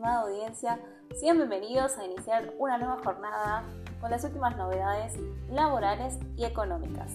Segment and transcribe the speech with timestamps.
[0.00, 0.80] estimada audiencia,
[1.14, 3.64] sean bienvenidos a iniciar una nueva jornada
[4.00, 5.12] con las últimas novedades
[5.50, 7.12] laborales y económicas.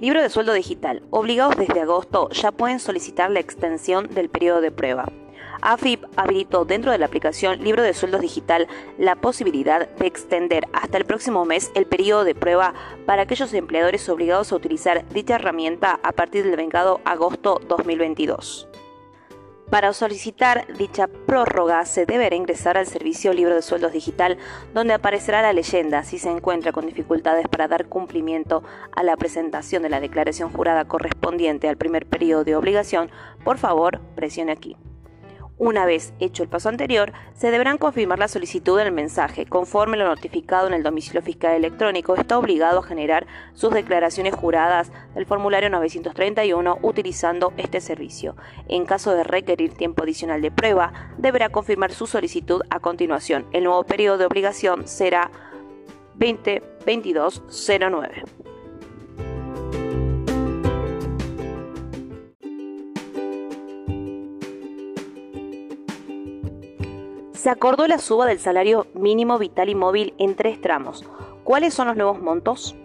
[0.00, 1.02] Libro de sueldo digital.
[1.10, 5.06] Obligados desde agosto ya pueden solicitar la extensión del periodo de prueba.
[5.60, 8.68] AFIP habilitó dentro de la aplicación Libro de Sueldos Digital
[8.98, 12.74] la posibilidad de extender hasta el próximo mes el periodo de prueba
[13.06, 18.68] para aquellos empleadores obligados a utilizar dicha herramienta a partir del vengado agosto 2022.
[19.70, 24.38] Para solicitar dicha prórroga se deberá ingresar al servicio Libro de Sueldos Digital,
[24.72, 28.62] donde aparecerá la leyenda si se encuentra con dificultades para dar cumplimiento
[28.96, 33.10] a la presentación de la declaración jurada correspondiente al primer periodo de obligación.
[33.44, 34.74] Por favor, presione aquí.
[35.58, 39.44] Una vez hecho el paso anterior, se deberán confirmar la solicitud del mensaje.
[39.44, 44.92] Conforme lo notificado en el domicilio fiscal electrónico, está obligado a generar sus declaraciones juradas
[45.16, 48.36] del formulario 931 utilizando este servicio.
[48.68, 53.44] En caso de requerir tiempo adicional de prueba, deberá confirmar su solicitud a continuación.
[53.50, 55.32] El nuevo periodo de obligación será
[56.14, 58.22] 202209.
[67.48, 71.02] Se acordó la suba del salario mínimo vital y móvil en tres tramos.
[71.44, 72.76] ¿Cuáles son los nuevos montos?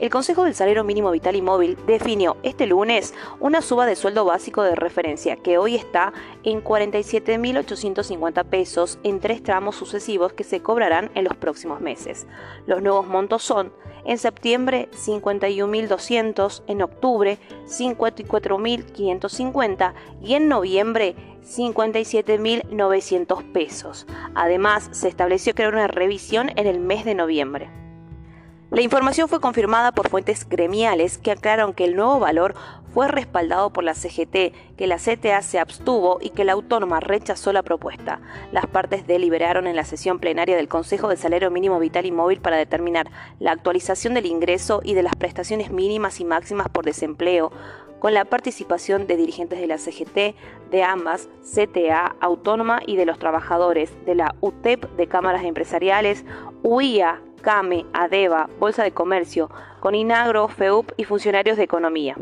[0.00, 4.24] El Consejo del Salario Mínimo Vital y Móvil definió este lunes una suba de sueldo
[4.24, 10.60] básico de referencia que hoy está en 47.850 pesos en tres tramos sucesivos que se
[10.60, 12.26] cobrarán en los próximos meses.
[12.66, 13.72] Los nuevos montos son
[14.04, 24.08] en septiembre 51.200, en octubre 54.550 y en noviembre 57.900 pesos.
[24.34, 27.83] Además, se estableció era una revisión en el mes de noviembre.
[28.70, 32.54] La información fue confirmada por fuentes gremiales que aclararon que el nuevo valor
[32.92, 37.52] fue respaldado por la CGT, que la CTA se abstuvo y que la autónoma rechazó
[37.52, 38.20] la propuesta.
[38.52, 42.40] Las partes deliberaron en la sesión plenaria del Consejo de Salario Mínimo Vital y Móvil
[42.40, 47.52] para determinar la actualización del ingreso y de las prestaciones mínimas y máximas por desempleo,
[47.98, 50.36] con la participación de dirigentes de la CGT,
[50.70, 56.24] de ambas, CTA, Autónoma y de los trabajadores de la UTEP de cámaras empresariales,
[56.62, 59.50] UIA, CAME, ADEVA, Bolsa de Comercio,
[59.80, 62.16] Coninagro, FEUP y funcionarios de economía.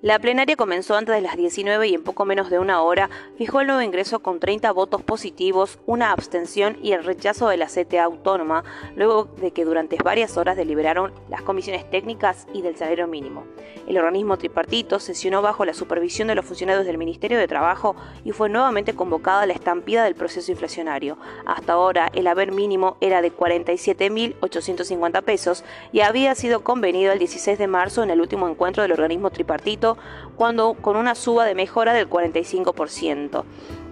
[0.00, 3.60] La plenaria comenzó antes de las 19 y en poco menos de una hora fijó
[3.60, 8.04] el nuevo ingreso con 30 votos positivos, una abstención y el rechazo de la CTA
[8.04, 8.62] autónoma,
[8.94, 13.42] luego de que durante varias horas deliberaron las comisiones técnicas y del salario mínimo.
[13.88, 18.30] El organismo tripartito sesionó bajo la supervisión de los funcionarios del Ministerio de Trabajo y
[18.30, 21.18] fue nuevamente convocada la estampida del proceso inflacionario.
[21.44, 27.58] Hasta ahora el haber mínimo era de 47.850 pesos y había sido convenido el 16
[27.58, 29.87] de marzo en el último encuentro del organismo tripartito
[30.36, 33.44] cuando con una suba de mejora del 45%.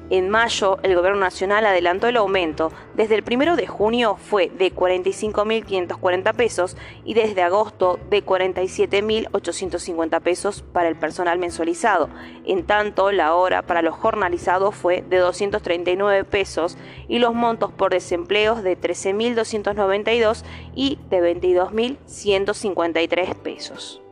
[0.08, 2.70] En mayo, el Gobierno Nacional adelantó el aumento.
[2.94, 10.62] Desde el 1 de junio fue de 45.540 pesos y desde agosto de 47.850 pesos
[10.62, 12.08] para el personal mensualizado.
[12.44, 17.90] En tanto, la hora para los jornalizados fue de 239 pesos y los montos por
[17.90, 20.44] desempleos de 13.292
[20.76, 24.05] y de 22.153 pesos.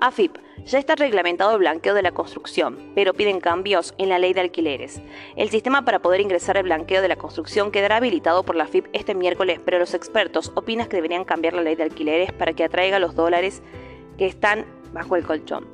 [0.00, 0.36] AFIP.
[0.64, 4.40] Ya está reglamentado el blanqueo de la construcción, pero piden cambios en la ley de
[4.40, 5.00] alquileres.
[5.36, 8.86] El sistema para poder ingresar el blanqueo de la construcción quedará habilitado por la AFIP
[8.92, 12.64] este miércoles, pero los expertos opinan que deberían cambiar la ley de alquileres para que
[12.64, 13.62] atraiga los dólares
[14.18, 15.66] que están bajo el colchón.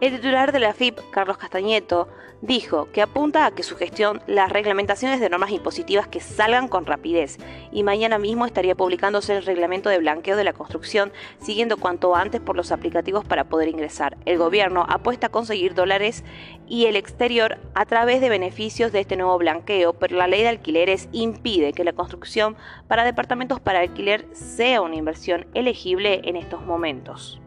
[0.00, 2.08] El titular de la FIP, Carlos Castañeto,
[2.40, 6.86] dijo que apunta a que su gestión las reglamentaciones de normas impositivas que salgan con
[6.86, 7.36] rapidez
[7.70, 12.40] y mañana mismo estaría publicándose el reglamento de blanqueo de la construcción siguiendo cuanto antes
[12.40, 14.16] por los aplicativos para poder ingresar.
[14.24, 16.24] El gobierno apuesta a conseguir dólares
[16.66, 20.48] y el exterior a través de beneficios de este nuevo blanqueo, pero la ley de
[20.48, 22.56] alquileres impide que la construcción
[22.88, 27.38] para departamentos para alquiler sea una inversión elegible en estos momentos.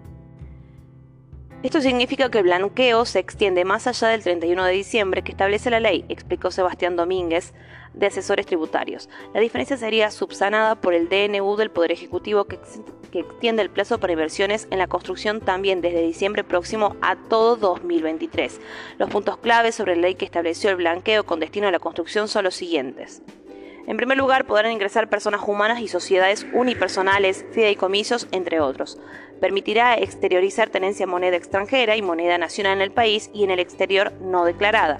[1.63, 5.69] Esto significa que el blanqueo se extiende más allá del 31 de diciembre que establece
[5.69, 7.53] la ley, explicó Sebastián Domínguez,
[7.93, 9.07] de asesores tributarios.
[9.33, 12.59] La diferencia sería subsanada por el DNU del Poder Ejecutivo que,
[13.13, 18.59] extiende el plazo para inversiones en la construcción también desde diciembre próximo a todo 2023.
[18.97, 22.27] Los puntos claves sobre la ley que estableció el blanqueo con destino a la construcción
[22.27, 23.21] son los siguientes.
[23.85, 28.97] En primer lugar, podrán ingresar personas humanas y sociedades unipersonales, fideicomisos, entre otros.
[29.43, 34.13] Permitirá exteriorizar tenencia moneda extranjera y moneda nacional en el país y en el exterior
[34.21, 34.99] no declarada.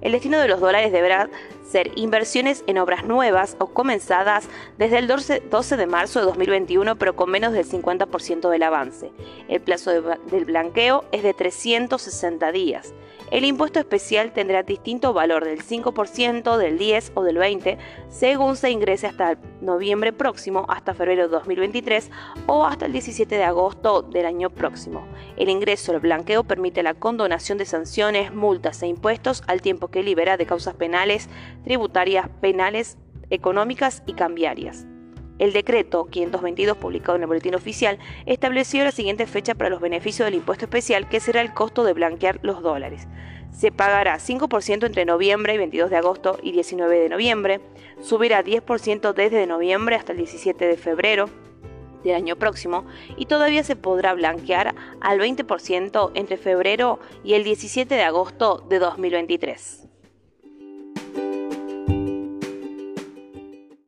[0.00, 1.30] El destino de los dólares deberá
[1.64, 4.48] ser inversiones en obras nuevas o comenzadas
[4.78, 9.12] desde el 12 de marzo de 2021, pero con menos del 50% del avance.
[9.46, 12.94] El plazo del blanqueo es de 360 días.
[13.34, 17.78] El impuesto especial tendrá distinto valor del 5%, del 10 o del 20,
[18.08, 22.12] según se ingrese hasta noviembre próximo, hasta febrero de 2023
[22.46, 25.08] o hasta el 17 de agosto del año próximo.
[25.36, 30.04] El ingreso al blanqueo permite la condonación de sanciones, multas e impuestos al tiempo que
[30.04, 31.28] libera de causas penales,
[31.64, 32.98] tributarias, penales,
[33.30, 34.86] económicas y cambiarias.
[35.38, 40.26] El decreto 522 publicado en el Boletín Oficial estableció la siguiente fecha para los beneficios
[40.26, 43.08] del impuesto especial, que será el costo de blanquear los dólares.
[43.50, 47.60] Se pagará 5% entre noviembre y 22 de agosto y 19 de noviembre,
[48.00, 51.28] subirá 10% desde noviembre hasta el 17 de febrero
[52.04, 52.84] del año próximo
[53.16, 58.78] y todavía se podrá blanquear al 20% entre febrero y el 17 de agosto de
[58.78, 59.83] 2023.